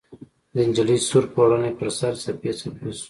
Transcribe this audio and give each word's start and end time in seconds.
د 0.55 0.57
نجلۍ 0.67 0.97
سور 1.07 1.25
پوړني، 1.33 1.71
پر 1.77 1.89
سر، 1.97 2.13
څپې 2.23 2.51
څپې 2.59 2.89
شو 2.97 2.99